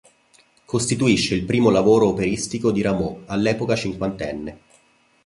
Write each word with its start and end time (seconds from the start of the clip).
Costituisce 0.65 1.35
il 1.35 1.43
primo 1.45 1.69
lavoro 1.69 2.07
operistico 2.07 2.71
di 2.71 2.81
Rameau, 2.81 3.21
all'epoca 3.27 3.75
cinquantenne. 3.75 4.57